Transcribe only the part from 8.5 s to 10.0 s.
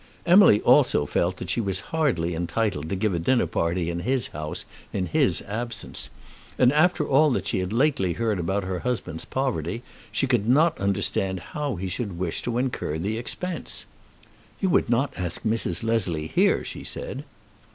her husband's poverty,